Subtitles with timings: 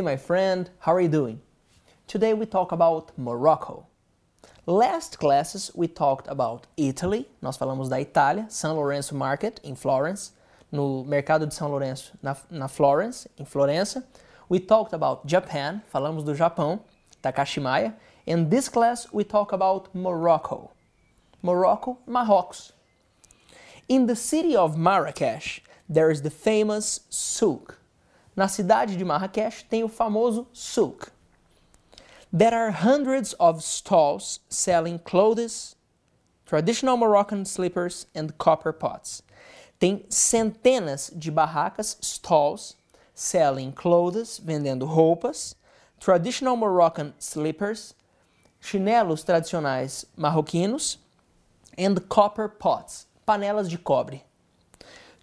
[0.00, 1.40] my friend, how are you doing?
[2.06, 3.86] Today we talk about Morocco.
[4.66, 10.32] Last classes we talked about Italy, nós falamos da Itália, São Lourenço Market em Florence,
[10.70, 14.04] no mercado de São Lourenço na, na Florence, em Florença.
[14.48, 16.80] We talked about Japan, falamos do Japão,
[17.22, 17.94] Takashimaya.
[18.26, 20.70] In this class we talk about Morocco.
[21.42, 22.72] Morocco, Marrocos.
[23.88, 27.78] In the city of Marrakesh, there is the famous souk.
[28.36, 31.10] Na cidade de Marrakech tem o famoso souk.
[32.30, 35.74] There are hundreds of stalls selling clothes,
[36.44, 39.22] traditional Moroccan slippers and copper pots.
[39.78, 42.76] Tem centenas de barracas, stalls,
[43.14, 45.54] selling clothes, vendendo roupas,
[45.98, 47.94] traditional Moroccan slippers,
[48.60, 50.98] chinelos tradicionais marroquinos,
[51.78, 54.24] and copper pots, panelas de cobre.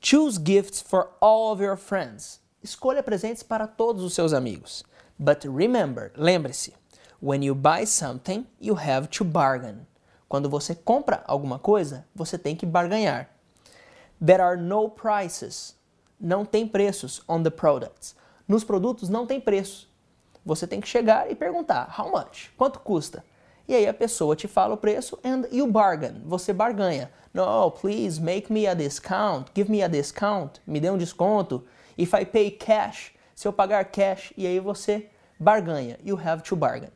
[0.00, 2.39] Choose gifts for all of your friends.
[2.62, 4.84] Escolha presentes para todos os seus amigos.
[5.18, 6.74] But remember, lembre-se,
[7.20, 9.86] when you buy something, you have to bargain.
[10.28, 13.30] Quando você compra alguma coisa, você tem que barganhar.
[14.24, 15.74] There are no prices.
[16.20, 18.14] Não tem preços on the products.
[18.46, 19.88] Nos produtos não tem preço.
[20.44, 22.50] Você tem que chegar e perguntar: how much?
[22.58, 23.24] Quanto custa?
[23.70, 26.22] E aí a pessoa te fala o preço and you bargain.
[26.24, 27.08] Você barganha.
[27.32, 29.46] No, please make me a discount.
[29.54, 30.60] Give me a discount.
[30.66, 31.62] Me dê um desconto.
[31.96, 36.00] If I pay cash, se eu pagar cash, e aí você barganha.
[36.04, 36.90] You have to bargain.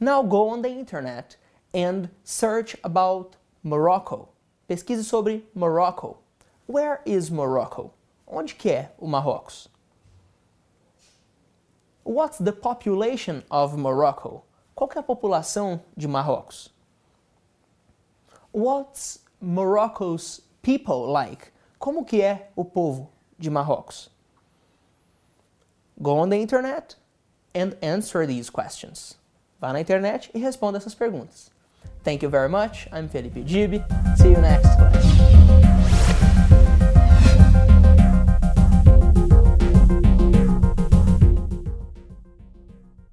[0.00, 1.36] Now go on the internet
[1.72, 4.28] and search about Morocco.
[4.66, 6.18] Pesquise sobre Morocco.
[6.66, 7.92] Where is Morocco?
[8.26, 9.68] Onde que é o Marrocos?
[12.02, 14.42] What's the population of Morocco?
[14.78, 16.72] Qual é a população de Marrocos?
[18.52, 21.48] What's Morocco's people like?
[21.80, 24.08] Como que é o povo de Marrocos?
[26.00, 26.94] Go on the internet
[27.56, 29.18] and answer these questions.
[29.60, 31.50] Vá na internet e responda essas perguntas.
[32.04, 32.88] Thank you very much.
[32.92, 33.84] I'm Felipe Gibi.
[34.16, 35.77] See you next class.